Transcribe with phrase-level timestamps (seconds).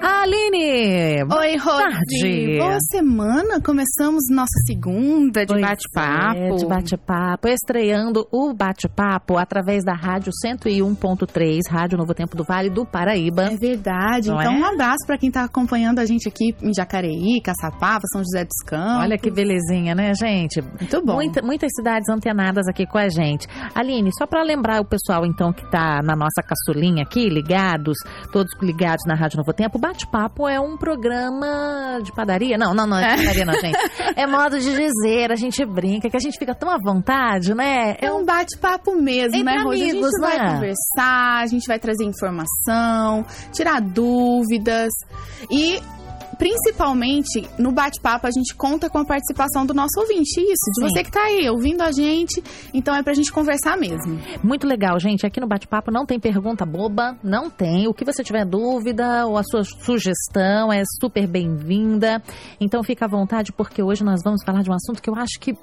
[0.00, 1.24] Aline!
[1.24, 1.56] Oi!
[1.58, 2.58] Tarde.
[2.58, 3.60] Boa semana!
[3.60, 6.38] Começamos nossa segunda de bate-papo.
[6.38, 7.48] É, de bate-papo.
[7.48, 13.46] Estreando o bate-papo através da Rádio 101.3, Rádio Novo Tempo do Vale do Paraíba.
[13.46, 14.28] É verdade.
[14.28, 14.58] Não então, é?
[14.58, 18.62] um abraço pra quem tá acompanhando a gente aqui em Jacareí, Caçapava, São José dos
[18.64, 19.02] Campos.
[19.02, 20.62] Olha que belezinha, né, gente?
[20.62, 21.14] Muito bom.
[21.14, 23.48] Muita- muitas cidades antenadas aqui com a gente.
[23.74, 27.96] Aline, só para lembrar o pessoal, então, que tá na nossa caçulinha aqui, ligados,
[28.36, 32.58] todos ligados na Rádio Novo Tempo, Bate-Papo é um programa de padaria?
[32.58, 33.76] Não, não, não é de padaria, não, gente.
[34.14, 37.96] É modo de dizer, a gente brinca, que a gente fica tão à vontade, né?
[37.98, 40.54] É um bate-papo mesmo, Entre né, amigos, a gente vai né?
[40.54, 44.92] conversar, a gente vai trazer informação, tirar dúvidas
[45.50, 45.80] e.
[46.38, 50.40] Principalmente no bate-papo, a gente conta com a participação do nosso ouvinte.
[50.40, 50.88] Isso, de Sim.
[50.88, 52.42] você que tá aí ouvindo a gente.
[52.72, 54.20] Então é pra gente conversar mesmo.
[54.42, 55.26] Muito legal, gente.
[55.26, 57.88] Aqui no Bate-Papo não tem pergunta boba, não tem.
[57.88, 62.22] O que você tiver dúvida ou a sua sugestão é super bem-vinda.
[62.60, 65.38] Então fica à vontade, porque hoje nós vamos falar de um assunto que eu acho
[65.40, 65.54] que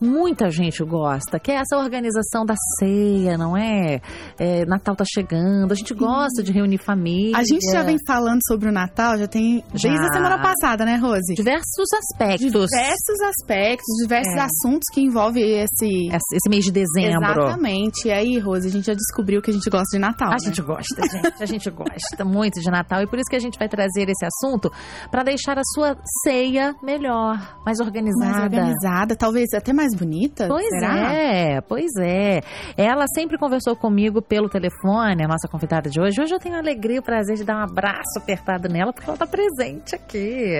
[0.00, 4.00] muita gente gosta, que é essa organização da ceia, não é?
[4.38, 7.36] É, Natal tá chegando, a gente gosta de reunir família.
[7.36, 9.88] A gente já vem falando sobre o Natal, já tem Já.
[9.88, 11.34] desde a semana passada, né, Rose?
[11.34, 12.50] diversos aspectos.
[12.50, 14.40] Diversos aspectos, diversos É.
[14.40, 16.08] assuntos que envolvem esse.
[16.08, 17.30] Esse mês de dezembro.
[17.30, 18.08] Exatamente.
[18.08, 20.28] E aí, Rose, a gente já descobriu que a gente gosta de Natal.
[20.28, 20.38] A né?
[20.44, 21.42] gente gosta, gente.
[21.42, 24.24] A gente gosta muito de Natal e por isso que a gente vai trazer esse
[24.24, 24.70] assunto
[25.10, 28.32] para deixar a sua ceia melhor, mais organizada.
[28.32, 30.46] mais organizada, talvez até mais bonita.
[30.48, 31.12] Pois será?
[31.12, 32.40] é, pois é.
[32.76, 36.20] Ela sempre conversou comigo pelo telefone, a nossa convidada de hoje.
[36.20, 39.08] Hoje eu tenho a alegria e o prazer de dar um abraço apertado nela, porque
[39.08, 40.54] ela tá presente aqui.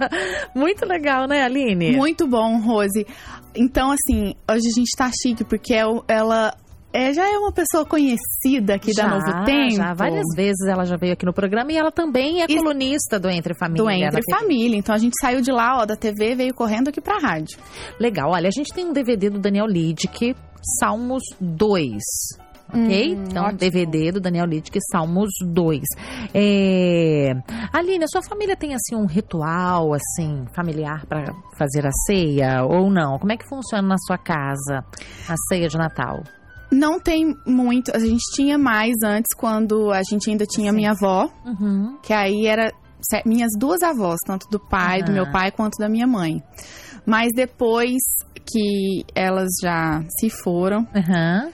[0.54, 1.96] Muito legal, né, Aline?
[1.96, 3.06] Muito bom, Rose.
[3.54, 6.54] Então, assim, hoje a gente tá chique porque é ela
[6.92, 9.74] é, já é uma pessoa conhecida aqui já, da Novo Tempo.
[9.74, 13.18] Já, várias vezes ela já veio aqui no programa e ela também é E- colunista
[13.18, 13.82] do Entre Família.
[13.82, 14.22] Do na Entre.
[14.30, 14.76] Família.
[14.78, 17.58] Então a gente saiu de lá, ó, da TV, veio correndo aqui pra rádio.
[17.98, 20.36] Legal, olha, a gente tem um DVD do Daniel Lidick,
[20.78, 21.98] Salmos 2.
[22.74, 23.14] Ok?
[23.16, 23.58] Hum, então, ótimo.
[23.58, 25.80] DVD do Daniel Lidick, Salmos 2.
[26.32, 27.32] É...
[27.72, 32.90] Aline, a sua família tem, assim, um ritual, assim, familiar para fazer a ceia ou
[32.90, 33.18] não?
[33.18, 34.84] Como é que funciona na sua casa
[35.28, 36.22] a ceia de Natal?
[36.72, 37.94] Não tem muito.
[37.94, 40.76] A gente tinha mais antes, quando a gente ainda tinha Sim.
[40.76, 41.98] minha avó, Uhum.
[42.02, 42.72] que aí era
[43.24, 45.12] minhas duas avós, tanto do pai, do Aham.
[45.14, 46.42] meu pai, quanto da minha mãe.
[47.06, 48.00] Mas depois
[48.46, 51.50] que elas já se foram, Aham.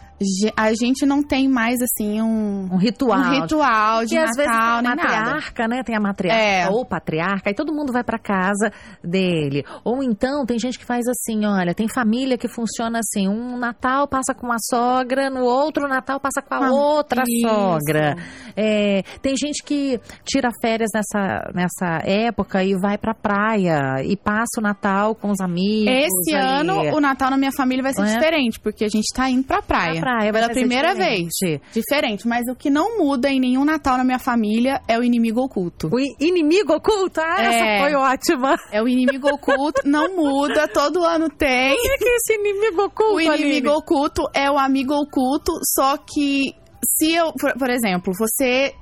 [0.57, 3.19] A gente não tem mais assim um, Um ritual.
[3.21, 5.03] um ritual de Porque às vezes tem Natal a nem nada.
[5.03, 5.83] matriarca, né?
[5.83, 6.69] Tem a matriarca É.
[6.69, 8.71] ou patriarca, e todo mundo vai pra casa
[9.03, 9.65] dele.
[9.85, 14.07] Ou então tem gente que faz assim, olha, tem família que funciona assim, um Natal
[14.07, 17.49] passa com uma sogra, no outro Natal passa com a Ah, outra isso.
[17.49, 18.15] sogra.
[18.57, 24.59] É, tem gente que tira férias nessa, nessa época e vai pra praia e passa
[24.59, 25.91] o Natal com os amigos.
[25.95, 26.71] Esse ali.
[26.71, 28.15] ano o Natal na minha família vai ser é?
[28.19, 30.01] diferente, porque a gente tá indo pra praia.
[30.01, 31.31] Pra praia, vai Pela primeira diferente.
[31.43, 31.61] vez.
[31.73, 35.41] Diferente, mas o que não muda em nenhum Natal na minha família é o inimigo
[35.41, 35.89] oculto.
[35.93, 37.21] O inimigo oculto?
[37.21, 37.81] Ah, essa É.
[37.83, 38.55] foi ótima.
[38.73, 41.73] É o inimigo oculto, não muda, todo ano tem.
[41.73, 43.69] O que é esse inimigo oculto, O inimigo Aline?
[43.69, 46.55] oculto é o amigo oculto, só que
[46.99, 48.73] se eu, por, por exemplo, você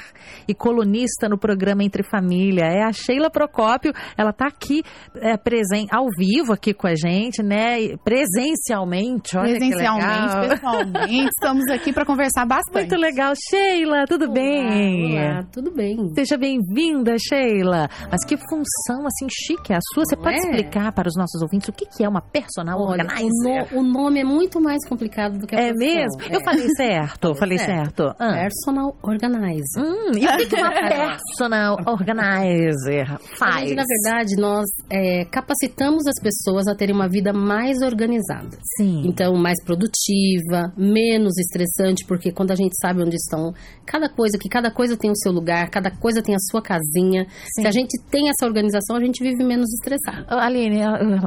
[0.47, 2.65] e colunista no programa Entre Família.
[2.65, 3.93] É a Sheila Procópio.
[4.17, 4.81] Ela tá aqui
[5.15, 7.95] é, presente, ao vivo aqui com a gente, né?
[8.03, 9.37] Presencialmente.
[9.37, 10.70] Olha Presencialmente, que legal.
[11.09, 12.89] Estamos aqui para conversar bastante.
[12.89, 13.33] Muito legal.
[13.49, 15.11] Sheila, tudo olá, bem?
[15.19, 15.97] Olá, tudo bem.
[16.15, 17.89] Seja bem-vinda, Sheila.
[18.11, 20.05] Mas que função assim chique é a sua?
[20.05, 20.39] Você Não pode é?
[20.39, 23.67] explicar para os nossos ouvintes o que que é uma personal Olha, organizer?
[23.73, 25.95] o, no- o nome é muito mais complicado do que a É profissão.
[25.95, 26.21] mesmo?
[26.33, 26.35] É.
[26.35, 28.03] Eu falei certo, eu falei certo.
[28.19, 28.33] Ah.
[28.33, 29.61] Personal Organizer.
[29.77, 33.07] Hum, e o que, que uma personal organizer
[33.37, 33.61] faz?
[33.69, 38.49] gente, na verdade, nós é, capacitamos as pessoas a terem uma vida mais organizada.
[38.77, 39.03] Sim.
[39.05, 43.53] Então, mais produtiva, menos estressante, porque quando a gente sabe onde estão
[43.85, 47.25] cada coisa, que cada coisa tem o seu lugar, cada coisa tem a sua casinha.
[47.55, 47.61] Sim.
[47.61, 50.25] Se a gente tem essa organização, a gente vive menos estressado.
[50.29, 50.79] Aline,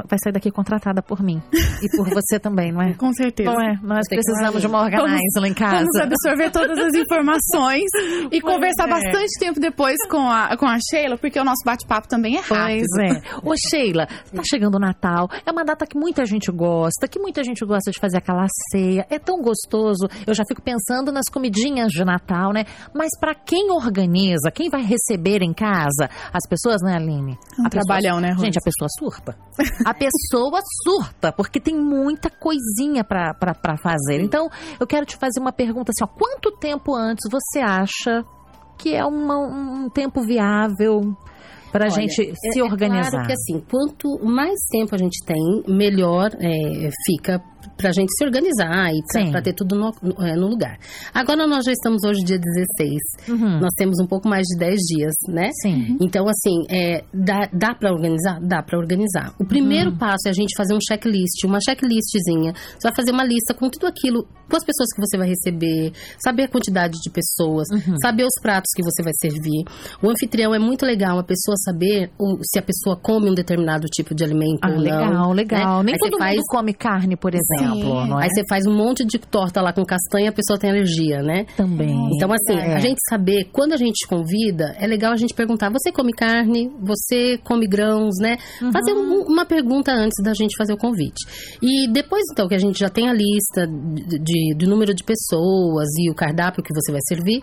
[0.07, 1.41] vai sair daqui contratada por mim.
[1.81, 2.93] E por você também, não é?
[2.93, 3.51] Com certeza.
[3.51, 3.79] Não é?
[3.83, 5.85] Nós precisamos de uma lá em casa.
[5.85, 7.85] Vamos absorver todas as informações
[8.31, 8.89] e Pois conversar é.
[8.89, 12.85] bastante tempo depois com a, com a Sheila, porque o nosso bate-papo também é rápido.
[12.95, 13.21] Pois é.
[13.43, 15.29] Ô, Sheila, tá chegando o Natal.
[15.45, 19.05] É uma data que muita gente gosta, que muita gente gosta de fazer aquela ceia.
[19.09, 20.07] É tão gostoso.
[20.27, 22.63] Eu já fico pensando nas comidinhas de Natal, né?
[22.93, 27.37] Mas pra quem organiza, quem vai receber em casa, as pessoas, né, Aline?
[27.59, 28.45] Um A pessoa- trabalhão, né, Rose?
[28.45, 29.35] Gente, a pessoa surta.
[29.85, 33.33] A pessoa surta, porque tem muita coisinha pra
[33.81, 34.21] fazer.
[34.21, 34.47] Então,
[34.79, 36.07] eu quero te fazer uma pergunta assim, ó.
[36.17, 38.23] Quanto tempo antes você acha
[38.77, 41.01] que é uma- um tempo viável
[41.71, 43.09] pra Olha, gente é- se é organizar?
[43.11, 47.41] Claro que assim, quanto mais tempo a gente tem, melhor é, fica
[47.77, 50.77] pra gente se organizar e pra ter tudo no, no- é, no lugar.
[51.13, 52.99] Agora nós já estamos hoje dia 16.
[53.29, 53.59] Uhum.
[53.59, 55.49] Nós temos um pouco mais de 10 dias, né?
[55.61, 55.97] Sim.
[56.01, 58.39] Então, assim, é, dá, dá para organizar?
[58.41, 59.33] Dá para organizar.
[59.39, 59.97] O primeiro Uhum.
[59.97, 62.53] passo é a gente fazer um checklist, uma checklistzinha.
[62.53, 65.91] Você vai fazer uma lista com tudo aquilo, com as pessoas que você vai receber,
[66.23, 67.95] saber a quantidade de pessoas, Uhum.
[68.01, 69.63] saber os pratos que você vai servir.
[70.01, 73.85] O anfitrião é muito legal a pessoa saber o- se a pessoa come um determinado
[73.87, 74.81] tipo de alimento Ah, ou não.
[74.81, 75.77] legal, legal.
[75.79, 75.85] né?
[75.85, 77.83] Nem Aí todo faz- mundo come carne, por exemplo, Sim.
[78.09, 78.23] não é?
[78.23, 81.45] Aí você faz um monte de torta lá com castanha a pessoa tem alergia, né?
[81.57, 81.95] Também.
[82.15, 82.75] Então, assim, É.
[82.75, 86.69] a gente saber, quando a gente convida, é legal a gente perguntar: você come carne?
[86.81, 88.37] Você come grãos, né?
[88.61, 88.71] Uhum.
[88.71, 91.25] Fazer um- uma pergunta antes da gente fazer o convite.
[91.61, 95.03] E depois, então, que a gente já tem a lista de, de- do número de
[95.03, 97.41] pessoas e o cardápio que você vai servir,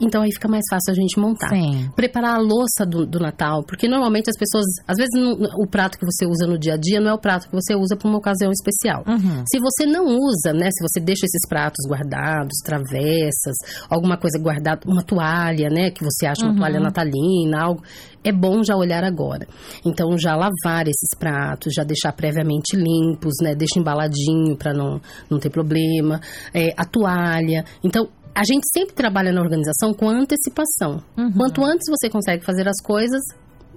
[0.00, 1.48] então aí fica mais fácil a gente montar.
[1.50, 1.88] Sim.
[1.96, 5.32] Preparar a louça do, do Natal, porque normalmente as pessoas, às vezes, não-
[5.62, 7.74] o prato que você usa no dia a dia não é o prato que você
[7.74, 9.04] usa para uma ocasião especial.
[9.06, 9.42] Uhum.
[9.54, 10.68] Se você não usa, né?
[10.72, 13.54] Se você deixa esses pratos guardados, travessas,
[13.88, 15.92] alguma coisa guardada, uma toalha, né?
[15.92, 16.58] Que você acha uma Uhum.
[16.58, 17.80] toalha natalina, algo.
[18.24, 19.46] É bom já olhar agora.
[19.86, 23.54] Então, já lavar esses pratos, já deixar previamente limpos, né?
[23.54, 26.20] Deixa embaladinho para não, não ter problema.
[26.52, 27.64] É, a toalha.
[27.84, 31.00] Então, a gente sempre trabalha na organização com antecipação.
[31.16, 31.30] Uhum.
[31.30, 33.20] Quanto antes você consegue fazer as coisas,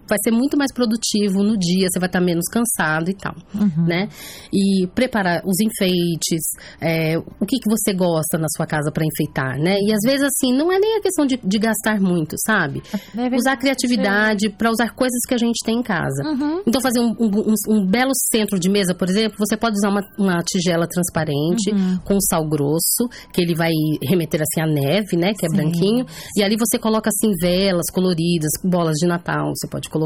[0.07, 3.85] vai ser muito mais produtivo no dia, você vai estar menos cansado e tal, Uhum.
[3.85, 4.09] né?
[4.53, 6.43] E preparar os enfeites,
[6.81, 9.75] é, o que, que você gosta na sua casa para enfeitar, né?
[9.79, 12.81] E às vezes, assim, não é nem a questão de, de gastar muito, sabe?
[12.93, 13.35] É verdade.
[13.35, 16.23] Usar criatividade para usar coisas que a gente tem em casa.
[16.23, 16.61] Uhum.
[16.65, 19.89] Então, fazer um, um- um- um belo centro de mesa, por exemplo, você pode usar
[19.89, 21.97] uma, uma tigela transparente Uhum.
[22.03, 23.71] com sal grosso, que ele vai
[24.03, 25.33] remeter assim à neve, né?
[25.37, 25.55] Que é Sim.
[25.57, 26.05] branquinho.
[26.35, 29.96] E ali você coloca assim velas coloridas, bolas de Natal, você pode colocar.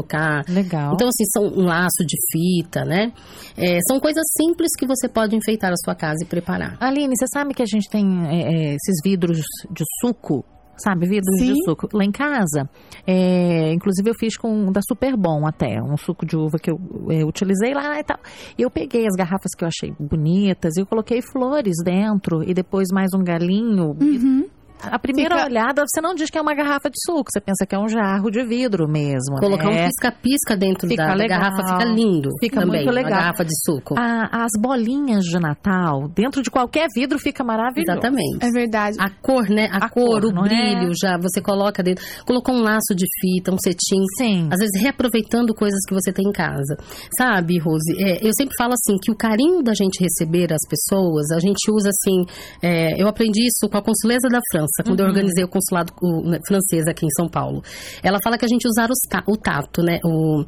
[0.48, 0.94] Legal.
[0.94, 3.12] Então, assim, são um laço de fita, né?
[3.56, 6.76] É, são coisas simples que você pode enfeitar a sua casa e preparar.
[6.80, 9.38] Aline, você sabe que a gente tem é, é, esses vidros
[9.70, 10.44] de suco?
[10.76, 11.52] Sabe, vidros Sim.
[11.52, 11.88] de suco.
[11.92, 12.68] Lá em casa,
[13.06, 16.70] é, inclusive eu fiz com um da Super Bom até, um suco de uva que
[16.70, 16.78] eu
[17.10, 18.18] é, utilizei lá e tal.
[18.58, 22.54] E eu peguei as garrafas que eu achei bonitas e eu coloquei flores dentro e
[22.54, 23.96] depois mais um galinho.
[24.00, 24.46] Uhum.
[24.90, 27.64] A primeira Fica- olhada, você não diz que é uma garrafa de suco, você pensa
[27.66, 29.36] que é um jarro de vidro mesmo.
[29.38, 29.84] Colocar né?
[29.84, 32.30] um pisca-pisca dentro Fica da, da garrafa fica lindo.
[32.40, 33.12] Fica também, muito legal.
[33.12, 33.94] Uma garrafa de suco.
[33.98, 37.92] A- as bolinhas de Natal, dentro de qualquer vidro, fica maravilhoso.
[37.92, 38.38] Exatamente.
[38.44, 38.96] É verdade.
[39.00, 39.68] A cor, né?
[39.72, 40.48] A, A cor, cor, o é?
[40.48, 42.04] brilho, já você coloca dentro.
[42.26, 44.02] Colocou um laço de fita, um cetim.
[44.18, 44.48] Sim.
[44.52, 46.76] Às vezes reaproveitando coisas que você tem em casa.
[47.16, 47.92] Sabe, Rose?
[47.98, 51.70] É, eu sempre falo assim que o carinho da gente receber as pessoas, a gente
[51.70, 52.24] usa assim.
[52.62, 55.10] é, eu aprendi isso com a consuleza da França, quando eu Uhum.
[55.12, 55.92] organizei o consulado
[56.24, 57.62] né, francês aqui em São Paulo.
[58.02, 59.98] Ela fala que a gente usar ta- o tato, né?
[60.04, 60.40] O,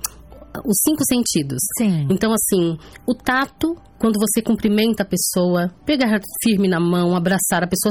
[0.64, 1.59] os cinco sentidos.
[1.78, 2.07] Sim.
[2.11, 7.66] Então, assim, o tato, quando você cumprimenta a pessoa, pegar firme na mão, abraçar a
[7.66, 7.90] pessoa,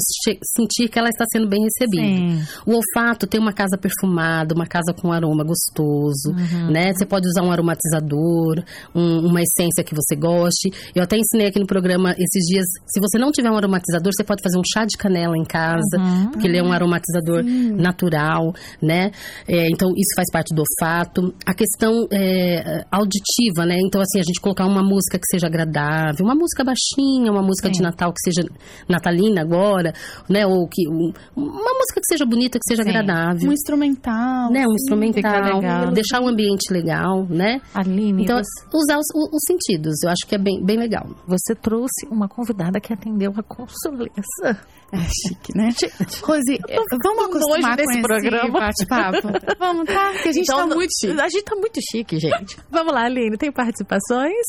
[0.55, 2.03] sentir que ela está sendo bem recebida.
[2.03, 2.48] Sim.
[2.65, 6.72] O olfato tem uma casa perfumada, uma casa com aroma gostoso, Uhum.
[6.72, 6.93] né?
[6.93, 10.69] Você pode usar um aromatizador, um- uma essência que você goste.
[10.93, 14.24] Eu até ensinei aqui no programa esses dias, se você não tiver um aromatizador, você
[14.24, 16.31] pode fazer um chá de canela em casa, Uhum.
[16.31, 19.12] porque ele é um aromatizador natural, né?
[19.48, 21.33] É, então, isso faz parte do olfato.
[21.45, 23.75] A questão é, auditiva, né?
[23.86, 27.42] Então, assim, a gente colocar uma música que seja agradável, agradável, uma música baixinha, uma
[27.42, 27.74] música Sim.
[27.74, 28.48] de Natal que seja
[28.88, 29.94] natalina agora,
[30.30, 30.46] né?
[30.46, 32.90] Ou que um, uma música que seja bonita, que seja Sim.
[32.90, 33.50] agradável.
[33.50, 34.52] Um instrumental.
[34.52, 34.66] Né?
[34.68, 35.92] Um instrumental.
[35.94, 37.62] Deixar o ambiente legal, né?
[37.74, 38.78] Aline, então, você...
[38.78, 41.08] usar os, os, sentidos, eu acho que é bem, bem legal.
[41.28, 44.60] Você trouxe uma convidada que atendeu a consulência.
[44.94, 45.70] É chique, né?
[46.22, 46.60] Rose,
[47.04, 48.60] vamos acostumar com esse programa.
[48.60, 49.28] bate-papo.
[49.58, 50.12] vamos, tá?
[50.12, 51.20] Porque a gente então, tá muito chique.
[51.20, 52.58] A gente tá muito chique, gente.
[52.70, 54.46] vamos lá, Aline, tem participações?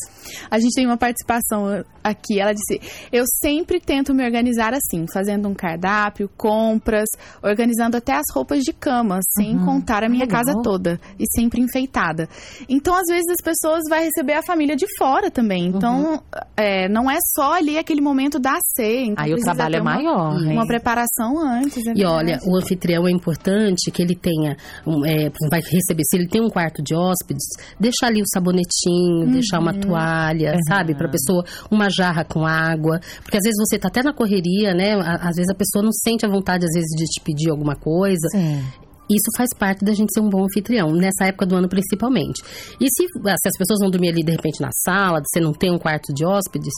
[0.51, 2.41] A gente tem uma participação aqui.
[2.41, 2.79] Ela disse:
[3.11, 7.09] Eu sempre tento me organizar assim, fazendo um cardápio, compras,
[7.43, 9.65] organizando até as roupas de cama, sem uhum.
[9.65, 10.43] contar a minha Legal.
[10.45, 12.29] casa toda e sempre enfeitada.
[12.69, 15.69] Então, às vezes, as pessoas vão receber a família de fora também.
[15.69, 16.21] Então, uhum.
[16.55, 19.07] é, não é só ali aquele momento da ceia.
[19.07, 20.34] Então Aí o trabalho é maior.
[20.43, 21.87] Uma, uma preparação antes.
[21.87, 26.17] É e olha, o anfitrião é importante que ele tenha, um, é, vai receber, se
[26.17, 27.45] ele tem um quarto de hóspedes,
[27.79, 29.33] deixar ali o sabonetinho, uhum.
[29.33, 30.61] deixar uma toalha, uhum.
[30.69, 30.95] sabe?
[30.95, 33.01] Pra pessoa, uma jarra com água.
[33.23, 34.95] Porque às vezes você tá até na correria, né?
[34.95, 38.29] Às vezes a pessoa não sente a vontade, às vezes, de te pedir alguma coisa.
[38.31, 38.63] Sim.
[39.11, 42.43] Isso faz parte da gente ser um bom anfitrião, nessa época do ano principalmente.
[42.81, 45.53] E se, ah, se as pessoas vão dormir ali de repente na sala, você não
[45.53, 46.73] tem um quarto de hóspedes,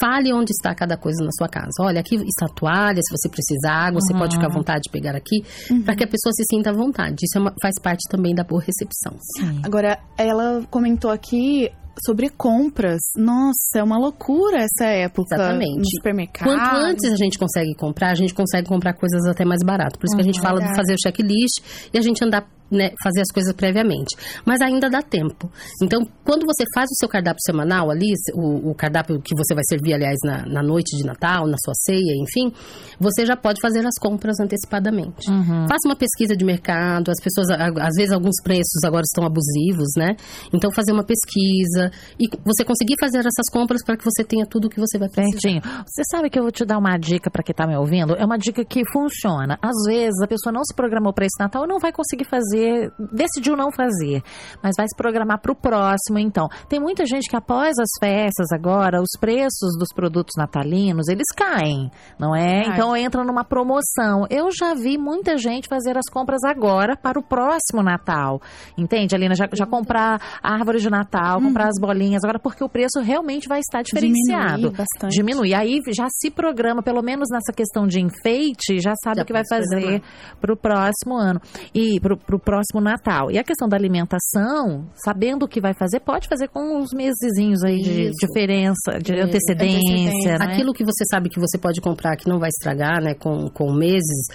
[0.00, 1.70] fale onde está cada coisa na sua casa.
[1.80, 4.06] Olha, aqui está a toalha, se você precisa água, uhum.
[4.06, 5.82] você pode ficar à vontade de pegar aqui, uhum.
[5.82, 7.16] para que a pessoa se sinta à vontade.
[7.22, 9.16] Isso é uma, faz parte também da boa recepção.
[9.38, 9.60] Sim.
[9.64, 11.70] Agora, ela comentou aqui
[12.04, 13.00] sobre compras.
[13.16, 15.34] Nossa, é uma loucura essa época.
[15.34, 15.78] Exatamente.
[15.78, 16.48] No supermercado.
[16.48, 19.98] Quanto antes a gente consegue comprar, a gente consegue comprar coisas até mais barato.
[19.98, 21.62] Por isso uhum, que a gente fala de fazer o checklist
[21.92, 24.16] e a gente andar né, fazer as coisas previamente.
[24.44, 25.50] Mas ainda dá tempo.
[25.82, 29.64] Então, quando você faz o seu cardápio semanal ali, o, o cardápio que você vai
[29.68, 32.52] servir, aliás, na, na, noite de Natal, na sua ceia, enfim,
[33.00, 35.30] você já pode fazer as compras antecipadamente.
[35.30, 35.66] Uhum.
[35.68, 40.16] Faça uma pesquisa de mercado, as pessoas, às vezes, alguns preços agora estão abusivos, né?
[40.52, 44.66] Então, fazer uma pesquisa e você conseguir fazer essas compras para que você tenha tudo
[44.66, 45.38] o que você vai precisar.
[45.40, 45.62] Certinho.
[45.86, 48.14] Você sabe que eu vou te dar uma dica para quem está me ouvindo?
[48.16, 49.58] É uma dica que funciona.
[49.62, 52.57] Às vezes, a pessoa não se programou para esse Natal e não vai conseguir fazer
[52.58, 54.22] fazer, decidiu não fazer,
[54.62, 56.48] mas vai se programar para o próximo, então.
[56.68, 61.90] Tem muita gente que após as festas agora, os preços dos produtos natalinos, eles caem,
[62.18, 62.66] não é?
[62.66, 62.74] Ai.
[62.74, 64.26] Então entra numa promoção.
[64.30, 68.40] Eu já vi muita gente fazer as compras agora para o próximo Natal,
[68.76, 69.34] entende, Alina?
[69.34, 71.70] Já, já comprar a árvore de Natal, comprar uhum.
[71.70, 74.56] as bolinhas, agora porque o preço realmente vai estar diferenciado.
[74.56, 75.14] Diminui bastante.
[75.14, 75.54] Diminui.
[75.54, 79.32] Aí já se programa, pelo menos nessa questão de enfeite, já sabe já o que
[79.32, 80.02] vai fazer
[80.40, 81.40] para o próximo ano.
[81.74, 83.30] E para o próximo Natal.
[83.30, 87.62] E a questão da alimentação, sabendo o que vai fazer, pode fazer com uns mesezinhos
[87.62, 89.78] aí de diferença, de antecedência.
[89.78, 90.38] antecedência.
[90.38, 90.46] Né?
[90.46, 93.70] Aquilo que você sabe que você pode comprar que não vai estragar, né, com, com
[93.70, 94.28] meses,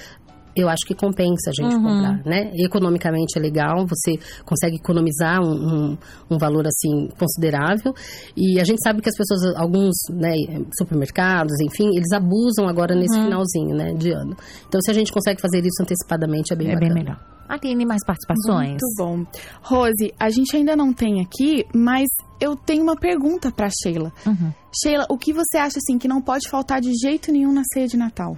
[0.56, 1.82] eu acho que compensa a gente uhum.
[1.82, 2.52] comprar, né?
[2.54, 5.98] economicamente é legal, você consegue economizar um, um,
[6.30, 7.96] um, valor assim considerável.
[8.38, 10.36] E a gente sabe que as pessoas, alguns né,
[10.78, 13.24] supermercados, enfim, eles abusam agora nesse uhum.
[13.24, 14.38] finalzinho né, de ano.
[14.68, 16.94] Então, se a gente consegue fazer isso antecipadamente, é bem é bacana.
[16.94, 17.33] bem melhor.
[17.48, 18.70] Aline, mais participações?
[18.70, 19.26] Muito bom.
[19.62, 22.08] Rose, a gente ainda não tem aqui, mas
[22.40, 24.12] eu tenho uma pergunta para Sheila.
[24.26, 24.52] Uhum.
[24.82, 27.88] Sheila, o que você acha assim que não pode faltar de jeito nenhum na ceia
[27.88, 28.38] de Natal?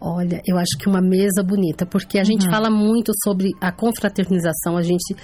[0.00, 2.50] Olha, eu acho que uma mesa bonita, porque a gente uhum.
[2.50, 5.14] fala muito sobre a confraternização, a gente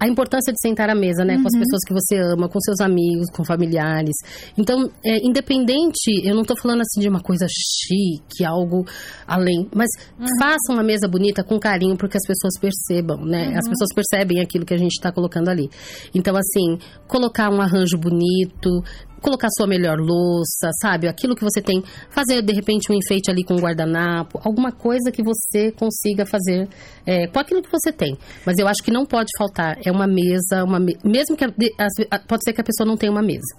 [0.00, 1.42] a importância de sentar à mesa, né, uhum.
[1.42, 1.60] com as uhum.
[1.60, 4.14] pessoas que você ama, com seus amigos, com familiares.
[4.56, 8.84] Então, é, independente, eu não estou falando assim de uma coisa chique, algo
[9.26, 9.88] além, mas
[10.18, 10.26] uhum.
[10.38, 13.48] faça uma mesa bonita com carinho, porque as pessoas percebam, né?
[13.48, 13.58] Uhum.
[13.58, 15.68] As pessoas percebem aquilo que a gente está colocando ali.
[16.14, 18.82] Então, assim, colocar um arranjo bonito,
[19.20, 21.08] colocar sua melhor louça, sabe?
[21.08, 25.10] Aquilo que você tem, fazer de repente um enfeite ali com um guardanapo, alguma coisa
[25.10, 26.68] que você consiga fazer
[27.06, 28.16] é, com aquilo que você tem.
[28.44, 30.96] Mas eu acho que não pode faltar, é uma mesa, uma me...
[31.04, 33.56] mesmo que a, pode ser que a pessoa não tenha uma mesa.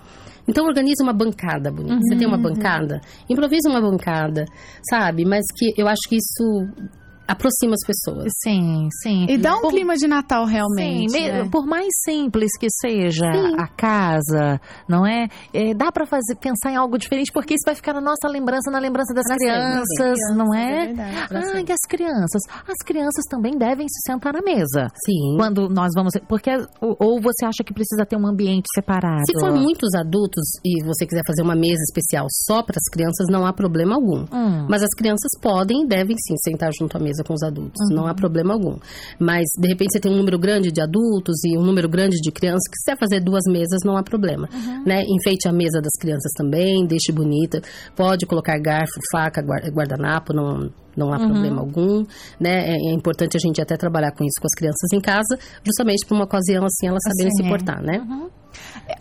[0.47, 1.93] Então organize uma bancada bonita.
[1.93, 2.43] Uhum, você tem uma uhum.
[2.43, 3.01] bancada?
[3.29, 4.45] Improvise uma bancada,
[4.89, 5.23] sabe?
[5.23, 6.89] Mas que eu acho que isso
[7.29, 8.31] aproxima as pessoas.
[8.43, 9.25] Sim, sim.
[9.29, 11.11] E dá um por, clima de Natal realmente.
[11.11, 11.49] Sim, né?
[11.49, 13.55] por mais simples que seja sim.
[13.57, 15.27] a casa, não é?
[15.53, 18.71] é dá para fazer pensar em algo diferente porque isso vai ficar na nossa lembrança,
[18.71, 20.83] na lembrança das crianças, crianças, não é?
[20.83, 24.87] é verdade, ah, e as crianças, as crianças também devem se sentar na mesa.
[25.05, 25.37] Sim.
[25.37, 26.49] Quando nós vamos, porque
[26.81, 29.23] ou você acha que precisa ter um ambiente separado?
[29.25, 33.27] Se for muitos adultos e você quiser fazer uma mesa especial só para as crianças,
[33.29, 34.25] não há problema algum.
[34.33, 34.65] Hum.
[34.67, 37.95] Mas as crianças podem e devem sim sentar junto à mesa com os adultos, uhum.
[37.95, 38.77] não há problema algum.
[39.19, 42.31] Mas, de repente, você tem um número grande de adultos e um número grande de
[42.31, 44.47] crianças, que se quiser fazer duas mesas, não há problema.
[44.53, 44.83] Uhum.
[44.85, 45.03] Né?
[45.07, 47.61] Enfeite a mesa das crianças também, deixe bonita.
[47.95, 51.29] Pode colocar garfo, faca, guardanapo, não, não há uhum.
[51.29, 52.03] problema algum,
[52.39, 52.71] né?
[52.71, 56.05] É, é, importante a gente até trabalhar com isso com as crianças em casa, justamente
[56.05, 57.99] para uma ocasião assim elas saberem assim, se portar, né?
[57.99, 58.29] Uhum.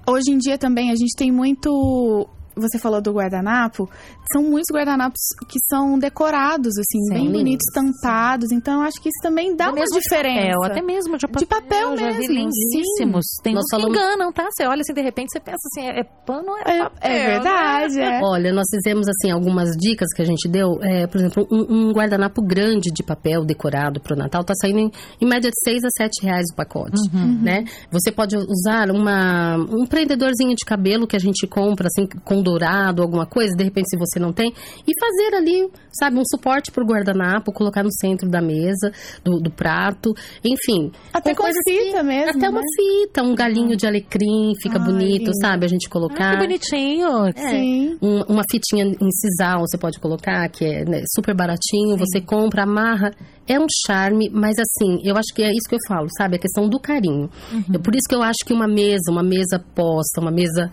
[0.07, 3.89] Hoje em dia também a gente tem muito você falou do guardanapo,
[4.33, 7.15] são muitos guardanapos que são decorados, assim, Sim.
[7.15, 8.51] bem bonitos, tampados.
[8.53, 10.47] Então, eu acho que isso também dá Até uma diferença.
[10.59, 11.41] papel, até mesmo de papel.
[11.41, 13.25] De papel mesmo, lindíssimos.
[13.43, 14.47] Tem Nós uns que falamos- enganam, tá?
[14.51, 17.11] Você olha assim, de repente, você pensa assim, é, é pano ou é, É, papel?
[17.11, 18.21] é verdade, é.
[18.23, 20.79] Olha, nós fizemos assim algumas dicas que a gente deu.
[20.83, 24.79] É, por exemplo, um, um guardanapo grande de papel decorado para o Natal tá saindo
[24.79, 26.97] em, em média de 6 a 7 reais o pacote,
[27.43, 27.65] né?
[27.91, 33.03] Você pode usar uma, um prendedorzinho de cabelo que a gente compra assim com dourado,
[33.03, 34.49] alguma coisa, de repente se você não tem,
[34.87, 38.91] e fazer ali, sabe, um suporte para o guardanapo, colocar no centro da mesa,
[39.23, 40.15] do, do prato,
[40.45, 40.91] enfim.
[41.13, 42.67] Até com coisas fita mesmo, Até uma né?
[42.77, 45.67] fita, um galinho de alecrim, fica Ai, bonito, sabe?
[45.67, 46.31] A gente Ah, colocar.
[46.33, 47.09] que bonitinho.
[47.37, 47.99] Sim.
[48.01, 52.63] Um- uma fitinha em sisal você pode colocar, que é né, super baratinho, você compra,
[52.63, 53.11] amarra.
[53.49, 56.37] É um charme, mas assim, eu acho que é isso que eu falo, sabe?
[56.37, 57.31] A questão do carinho.
[57.75, 60.71] É por isso que eu acho que uma mesa, uma mesa posta, uma mesa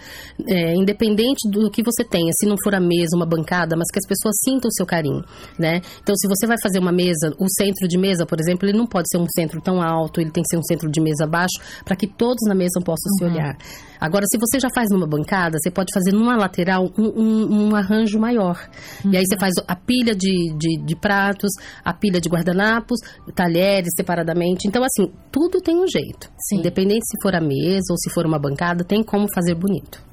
[0.48, 4.00] é, independente do que você tenha, se não for a mesa, uma bancada, mas que
[4.00, 5.24] as pessoas sintam o seu carinho,
[5.58, 5.82] né?
[6.02, 8.86] Então, se você vai fazer uma mesa, o centro de mesa, por exemplo, ele não
[8.86, 11.60] pode ser um centro tão alto, ele tem que ser um centro de mesa baixo,
[11.86, 13.58] para que todos na mesa possam se olhar.
[14.06, 17.76] Agora, se você já faz numa bancada, você pode fazer numa lateral um, um- um
[17.76, 18.60] arranjo maior.
[19.04, 21.52] E aí você faz a pilha de, de, de pratos,
[21.84, 23.00] a pilha de guardanapos,
[23.34, 24.68] talheres separadamente.
[24.68, 26.30] Então, assim, tudo tem um jeito.
[26.48, 26.58] Sim.
[26.60, 30.04] Independente se for a mesa ou se for uma bancada, tem como fazer bonito.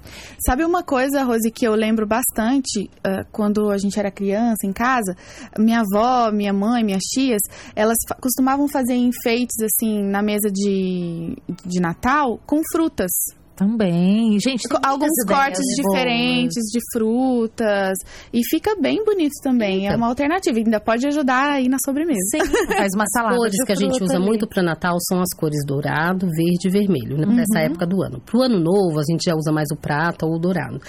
[0.44, 4.72] Sabe uma coisa, Rose, que eu lembro bastante ah, quando a gente era criança em
[4.72, 5.14] casa?
[5.58, 7.40] Minha avó, minha mãe, minhas tias,
[7.76, 13.10] elas fa- costumavam fazer enfeites assim na mesa de, de Natal com frutas.
[13.54, 14.38] Também.
[14.40, 15.76] Gente, Alguns ideias cortes boas.
[15.76, 17.98] diferentes de frutas.
[18.32, 19.86] E fica bem bonito também.
[19.88, 20.56] É uma alternativa.
[20.58, 22.18] Ainda pode ajudar aí na sobremesa.
[22.30, 22.38] Sim,
[22.76, 23.36] faz uma salada.
[23.36, 24.24] cores de que a gente usa ali.
[24.24, 27.26] muito para Natal são as cores dourado, verde e vermelho, né?
[27.26, 27.66] Nessa Uhum.
[27.66, 28.20] época do ano.
[28.20, 30.80] Pro ano novo, a gente já usa mais o prata ou o dourado.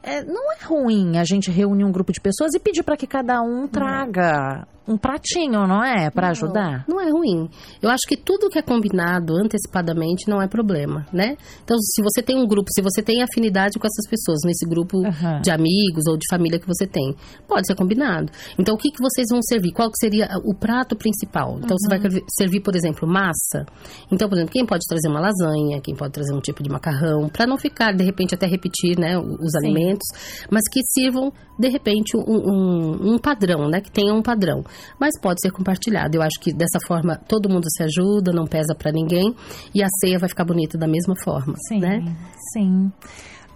[0.03, 3.07] É, não é ruim a gente reunir um grupo de pessoas e pedir para que
[3.07, 6.11] cada um traga um pratinho, não é?
[6.11, 6.85] Para ajudar.
[6.89, 7.49] Não é ruim.
[7.83, 11.37] Eu acho que tudo que é combinado antecipadamente não é problema, né?
[11.65, 15.05] Então, se você tem um grupo, se você tem afinidade com essas pessoas nesse grupo
[15.05, 15.41] Aham.
[15.41, 17.15] de amigos ou de família que você tem,
[17.49, 18.31] pode ser combinado.
[18.59, 19.73] Então, o que, que vocês vão servir?
[19.73, 21.59] Qual que seria o prato principal?
[21.59, 22.21] Então, você vai Uhum.
[22.39, 23.67] servir, por exemplo, massa.
[24.13, 27.29] Então, por exemplo, quem pode trazer uma lasanha, quem pode trazer um tipo de macarrão,
[27.29, 29.59] para não ficar, de repente, até repetir, né, os Sim.
[29.59, 30.07] alimentos,
[30.51, 34.63] mas que sirvam, de repente, um, um- um padrão, né, que tenha um padrão.
[34.99, 36.17] Mas pode ser compartilhado.
[36.17, 39.35] Eu acho que dessa forma todo mundo se ajuda, não pesa para ninguém
[39.75, 42.17] e a ceia vai ficar bonita da mesma forma, Sim, né?
[42.53, 42.91] sim.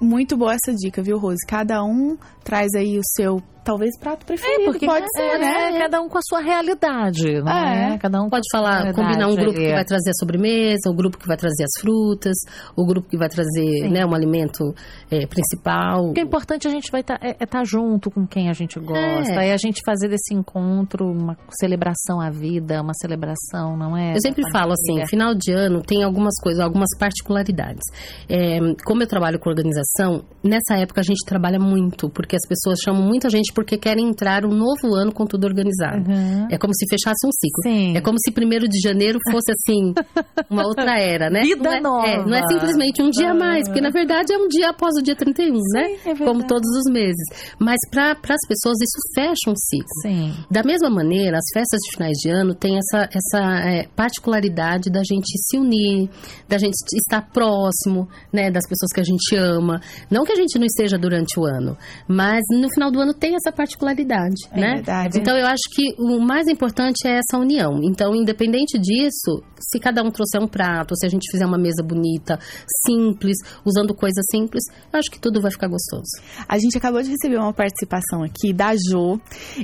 [0.00, 1.44] Muito boa essa dica, viu, Rose?
[1.46, 4.78] Cada um traz aí o seu, talvez, prato preferido.
[4.84, 5.78] pode ser, é, né?
[5.78, 7.94] Cada um com a sua realidade, né?
[7.94, 7.98] É.
[7.98, 9.74] Cada um Pode falar, combinar um grupo que é.
[9.74, 12.36] vai trazer a sobremesa, o grupo que vai trazer as frutas,
[12.76, 13.90] o grupo que vai trazer Sim.
[13.90, 14.74] né, um alimento
[15.10, 16.10] é, principal.
[16.10, 18.78] O que é importante a gente vai estar é, estar junto com quem a gente
[18.80, 19.52] gosta, é.
[19.52, 24.14] a gente fazer desse encontro uma celebração à vida, uma celebração, não é?
[24.14, 27.82] Eu sempre falo assim, final de ano tem algumas coisas, algumas particularidades.
[28.28, 32.78] É, como eu trabalho com organização, nessa época a gente trabalha muito, porque as pessoas
[32.84, 36.10] chamam muita gente porque querem entrar um novo ano com tudo organizado.
[36.10, 36.48] Uhum.
[36.50, 37.62] É como se fechasse um ciclo.
[37.62, 37.94] Sim.
[37.94, 39.92] É como se primeiro de janeiro fosse assim,
[40.48, 41.42] uma outra era, né?
[41.42, 42.08] Vida não é, nova.
[42.08, 44.96] é, não é simplesmente um dia a mais, porque na verdade é um dia após
[44.96, 45.96] o dia 31, né?
[46.06, 46.14] é.
[46.14, 47.22] Como todos os meses.
[47.58, 50.00] Mas para as pessoas isso fecha um ciclo.
[50.02, 50.34] Sim.
[50.50, 55.02] Da mesma maneira, as festas de finais de ano têm essa, essa é, particularidade da
[55.04, 56.08] gente se unir,
[56.48, 59.80] da gente estar próximo, né, das pessoas que a gente ama.
[60.10, 61.76] Não que a gente não esteja durante o ano,
[62.08, 64.74] mas no final do ano tem essa particularidade, É né?
[64.76, 65.18] verdade.
[65.18, 67.80] Então eu acho que o mais importante é essa união.
[67.82, 71.82] Então, independente disso, se cada um trouxer um prato, se a gente fizer uma mesa
[71.82, 72.38] bonita,
[72.86, 76.10] simples, usando coisas simples, eu acho que tudo vai ficar gostoso.
[76.48, 79.20] A gente acabou de receber uma participação aqui da Jo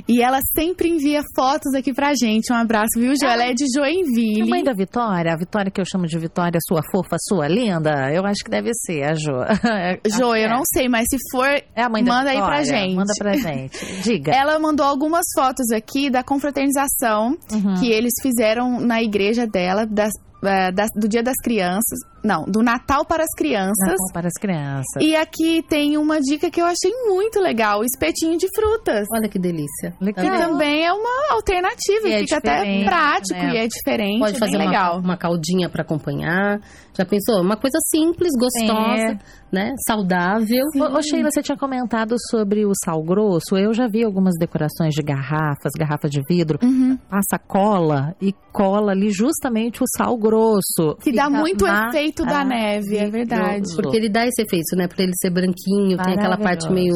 [0.07, 2.51] e ela sempre envia fotos aqui pra gente.
[2.51, 3.25] Um abraço, viu, Jo?
[3.27, 4.49] Ela é de A Joinville.
[4.49, 8.25] mãe da Vitória, a Vitória que eu chamo de Vitória, sua fofa, sua linda, eu
[8.25, 9.37] acho que deve ser a Jo.
[10.07, 12.65] Jo, eu não sei, mas se for, É a mãe da manda aí pra Vitória,
[12.65, 12.95] gente.
[12.95, 13.66] Manda pra gente.
[14.03, 14.31] Diga.
[14.33, 17.75] Ela mandou algumas fotos aqui da confraternização Uhum.
[17.79, 21.99] que eles fizeram na igreja dela, das- eh, das- do Dia das Crianças.
[22.23, 23.77] Não, do Natal para as Crianças.
[23.87, 25.01] Natal para as crianças.
[25.01, 29.05] E aqui tem uma dica que eu achei muito legal: o espetinho de frutas.
[29.15, 29.93] Olha que delícia.
[30.01, 30.25] Legal.
[30.25, 33.53] Que também é uma alternativa E e, é fica até prático né?
[33.53, 34.19] e é diferente.
[34.19, 34.99] Pode é fazer uma, legal.
[34.99, 36.59] uma caldinha para acompanhar.
[36.97, 37.41] Já pensou?
[37.41, 39.17] Uma coisa simples, gostosa, É.
[39.51, 39.73] né?
[39.87, 40.63] Saudável.
[40.75, 43.55] Ô, ô, Sheila, você tinha comentado sobre o sal grosso.
[43.55, 46.57] Eu já vi algumas decorações de garrafas, garrafa de vidro.
[46.63, 46.97] Uhum.
[47.09, 50.95] Passa cola e cola ali justamente o sal grosso.
[51.03, 52.89] Que dá Fica muito efeito da maravilhoso.
[52.89, 53.75] neve, é verdade.
[53.75, 54.87] Porque ele dá esse efeito, né?
[54.87, 56.93] Pra ele ser branquinho, tem aquela parte meio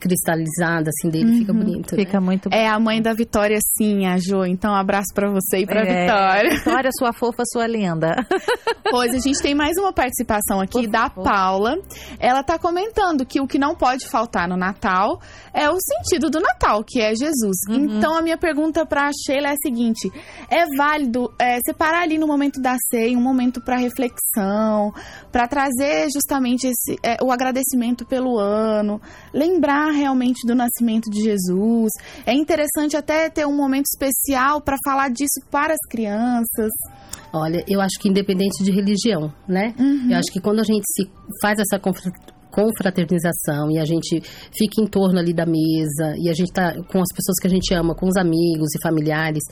[0.00, 1.38] cristalizada, assim, dele.
[1.38, 1.96] Fica bonito.
[1.96, 2.04] né?
[2.04, 4.44] Fica muito É a mãe da Vitória, sim, a Jo.
[4.44, 6.02] Então, um abraço pra você e pra É.
[6.06, 6.50] Vitória.
[6.58, 8.14] Vitória, sua fofa, sua linda.
[8.88, 11.24] Pois a gente tem mais uma participação aqui Por da favor.
[11.24, 11.74] Paula.
[12.20, 15.20] Ela tá comentando que o que não pode faltar no Natal
[15.52, 17.56] é o sentido do Natal, que é Jesus.
[17.68, 17.96] Uhum.
[17.98, 20.08] Então a minha pergunta pra Sheila é a seguinte:
[20.48, 24.92] é válido é, separar ali no momento da ceia um momento pra reflexão,
[25.32, 29.00] pra trazer justamente esse, é, o agradecimento pelo ano,
[29.34, 31.92] lembrar realmente do nascimento de Jesus.
[32.24, 36.70] É interessante até ter um momento especial pra falar disso para as crianças.
[37.32, 39.74] Olha, eu acho que independente de religião, né?
[39.78, 40.10] Uhum.
[40.10, 41.10] Eu acho que quando a gente se
[41.42, 42.12] faz essa confra-
[42.50, 44.22] confraternização e a gente
[44.56, 47.50] fica em torno ali da mesa e a gente tá com as pessoas que a
[47.50, 49.42] gente ama, com os amigos e familiares,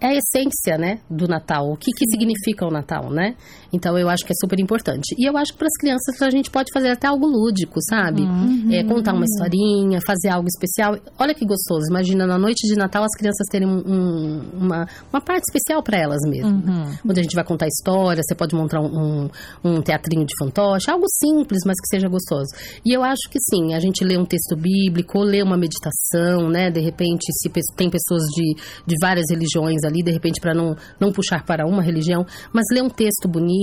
[0.00, 1.70] é a essência, né, do Natal.
[1.70, 3.36] O que, que significa o Natal, né?
[3.72, 5.14] Então eu acho que é super importante.
[5.18, 8.22] E eu acho que para as crianças a gente pode fazer até algo lúdico, sabe?
[8.70, 10.98] É, contar uma historinha, fazer algo especial.
[11.18, 11.86] Olha que gostoso.
[11.88, 15.96] Imagina na noite de Natal as crianças terem um- um- uma, uma parte especial para
[15.98, 16.50] elas mesmo.
[16.50, 16.84] Uhum.
[17.08, 18.86] Onde a gente vai contar história, você pode montar um,
[19.24, 19.30] um,
[19.64, 22.48] um teatrinho de fantoche, algo simples, mas que seja gostoso.
[22.84, 26.48] E eu acho que sim, a gente lê um texto bíblico, ou lê uma meditação,
[26.50, 26.70] né?
[26.70, 28.54] De repente, se tem pessoas de,
[28.86, 32.82] de várias religiões ali, de repente, para não, não puxar para uma religião, mas ler
[32.82, 33.61] um texto bonito,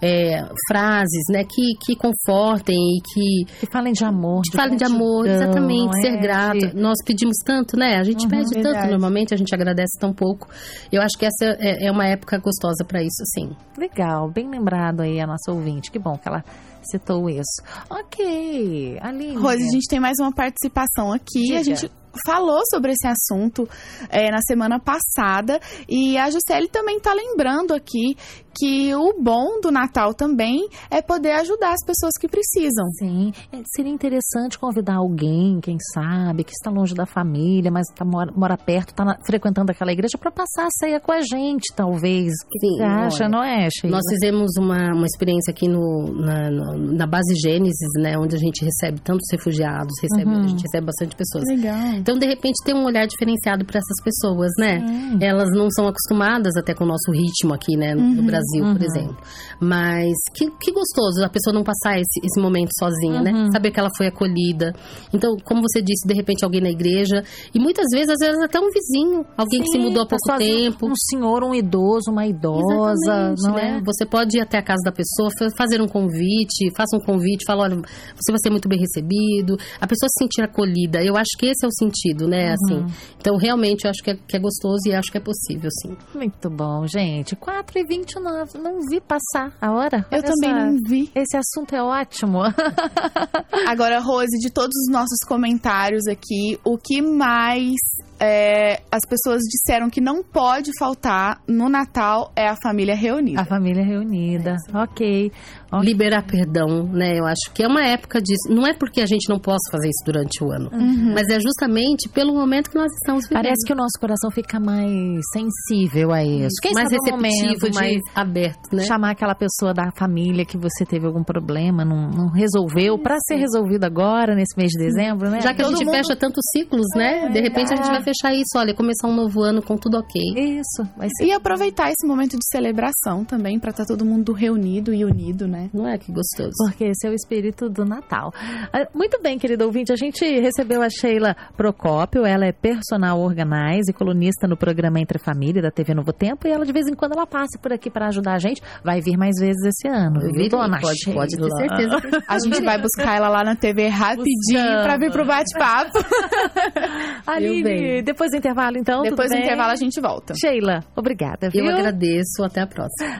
[0.00, 1.44] é, frases, né?
[1.44, 4.42] Que, que confortem e que Que falem de amor.
[4.42, 6.00] que falem de amor, gratidão, exatamente, é?
[6.02, 6.58] ser grato.
[6.58, 7.96] De- Nós pedimos tanto, né?
[7.98, 8.90] A gente pede tanto Verdade.
[8.90, 10.48] normalmente, a gente agradece tão pouco.
[10.92, 13.50] Eu acho que essa é, é uma época gostosa para isso, sim.
[13.78, 15.90] Legal, bem lembrado aí a nossa ouvinte.
[15.90, 16.44] Que bom que ela
[16.82, 17.62] citou isso.
[18.08, 19.36] Ok, Aline.
[19.36, 21.42] Rose, a gente tem mais uma participação aqui.
[21.46, 21.58] Diga.
[21.60, 21.90] A gente
[22.24, 23.68] falou sobre esse assunto
[24.08, 28.16] é, na semana passada e a Juscelie também está lembrando aqui
[28.56, 32.84] que o bom do Natal também é poder ajudar as pessoas que precisam.
[32.98, 38.04] Sim, é, seria interessante convidar alguém, quem sabe, que está longe da família, mas tá,
[38.04, 42.32] mora, mora perto, está frequentando aquela igreja, para passar a ceia com a gente, talvez.
[42.44, 43.96] O que Sim, você acha, olha, não é, Sheila?
[43.96, 48.16] Nós fizemos uma, uma experiência aqui no, na, no- na base Gênesis, né?
[48.18, 50.44] Onde a gente recebe tantos refugiados, recebe, Uhum.
[50.44, 51.44] a gente recebe bastante pessoas.
[51.48, 51.94] Legal.
[51.96, 54.80] Então, de repente, tem um olhar diferenciado para essas pessoas, né?
[54.86, 55.18] Sim.
[55.20, 57.94] Elas não são acostumadas até com o nosso ritmo aqui, né?
[57.94, 58.82] No Brasil, por uhum.
[58.82, 59.16] exemplo.
[59.60, 63.22] Mas que, que gostoso a pessoa não passar esse, esse momento sozinha, Uhum.
[63.22, 63.48] né?
[63.52, 64.72] Saber que ela foi acolhida.
[65.12, 67.22] Então, como você disse, de repente alguém na igreja.
[67.54, 69.24] E muitas vezes, às vezes, até um vizinho.
[69.36, 70.86] Alguém que se Sim, mudou há tá pouco tempo.
[70.88, 73.78] Um senhor, um idoso, uma idosa, não né?
[73.78, 73.82] é?
[73.84, 77.44] Você pode ir até a casa da pessoa, fa- fazer um convite, faça um convite,
[77.46, 81.02] fala, olha, você vai ser muito bem recebido, a pessoa se sentir acolhida.
[81.02, 82.48] Eu acho que esse é o sentido, né?
[82.48, 82.54] Uhum.
[82.54, 82.94] Assim.
[83.18, 85.96] Então, realmente, eu acho que é, que é gostoso e acho que é possível, sim.
[86.14, 87.36] Muito bom, gente.
[87.36, 88.28] 4 e 29
[88.60, 90.06] não vi passar a hora.
[90.10, 90.56] Eu Olha também só.
[90.56, 91.10] não vi.
[91.14, 92.40] Esse assunto é ótimo.
[93.66, 97.74] Agora, Rose, de todos os nossos comentários aqui, o que mais
[98.20, 103.40] é, as pessoas disseram que não pode faltar no Natal é a família reunida.
[103.40, 104.56] A família reunida.
[104.72, 105.32] Ok.
[105.72, 105.88] Ok.
[105.88, 107.18] Liberar perdão, né?
[107.18, 108.48] Eu acho que é uma época disso.
[108.48, 111.12] Não é porque a gente não possa fazer isso durante o ano, Uhum.
[111.14, 113.42] mas é justamente pelo momento que nós estamos vivendo.
[113.42, 116.54] Parece que o nosso coração fica mais sensível a isso.
[116.62, 118.82] Quem mais é receptivo, momento de mais aberto, né?
[118.84, 123.36] chamar aquela pessoa da família que você teve algum problema, não, não resolveu, para ser
[123.36, 125.40] resolvido agora, nesse mês de dezembro, né?
[125.40, 127.28] Já que a Todo gente mundo- fecha tantos ciclos, né?
[127.28, 130.22] De repente a gente vai fechar isso, olha, começar um novo ano com tudo ok.
[130.36, 131.24] Isso, vai ser.
[131.26, 135.63] E aproveitar esse momento de celebração também, pra estar todo mundo reunido e unido, né?
[135.72, 136.52] Não é que gostoso.
[136.68, 138.32] Porque esse é o espírito do Natal.
[138.72, 143.90] Ah, Muito bem, querido ouvinte, a gente recebeu a Sheila Procópio, ela é personal organize
[143.90, 146.94] e colunista no programa Entre Família da TV Novo Tempo e ela de vez em
[146.94, 148.60] quando ela passa por aqui para ajudar a gente.
[148.82, 151.20] Vai vir mais vezes esse ano, Eu viu, dona pode, Sheila?
[151.20, 152.22] pode ter certeza.
[152.28, 155.98] A gente vai buscar ela lá na TV rapidinho pra vir pro bate-papo.
[157.26, 160.34] Aline, depois do intervalo então, Depois do intervalo a gente volta.
[160.34, 161.64] Sheila, obrigada, viu?
[161.64, 163.10] Eu agradeço, até a próxima.